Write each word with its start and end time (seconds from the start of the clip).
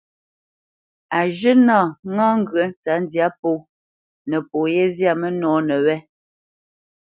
Á 1.17 1.19
zhə̂ 1.37 1.53
nâ 1.67 1.77
ŋá 2.13 2.25
ŋgyə̌ 2.41 2.65
tsə̌tndyǎ 2.81 3.27
pó 3.39 3.51
nəpo 4.29 4.57
yé 4.73 4.83
zyâ 4.97 5.11
mənɔ́nə 5.21 5.75
wé. 5.85 5.95